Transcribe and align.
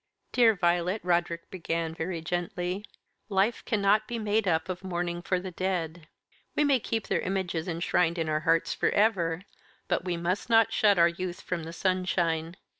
"Dear 0.31 0.55
Violet," 0.55 0.99
Roderick 1.03 1.51
began, 1.51 1.93
very 1.93 2.21
gently, 2.21 2.83
"life 3.29 3.63
cannot 3.65 4.07
be 4.07 4.17
made 4.17 4.47
up 4.47 4.67
of 4.67 4.83
mourning 4.83 5.21
for 5.21 5.39
the 5.39 5.51
dead. 5.51 6.07
We 6.55 6.63
may 6.63 6.79
keep 6.79 7.05
their 7.05 7.21
images 7.21 7.67
enshrined 7.67 8.17
in 8.17 8.27
our 8.27 8.39
hearts 8.39 8.73
for 8.73 8.89
ever, 8.89 9.43
but 9.87 10.03
we 10.03 10.17
must 10.17 10.49
not 10.49 10.73
shut 10.73 10.97
our 10.97 11.07
youth 11.09 11.41
from 11.41 11.65
the 11.65 11.71
sunshine. 11.71 12.57